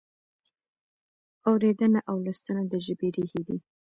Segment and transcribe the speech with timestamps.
[1.49, 3.57] اورېدنه او لوستنه د ژبې ریښې دي.